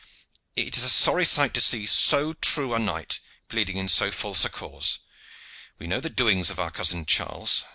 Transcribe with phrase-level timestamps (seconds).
[0.55, 3.19] "It is a sorry sight to see so true a knight
[3.49, 4.97] pleading in so false a cause.
[5.77, 7.63] We know the doings of our cousin Charles.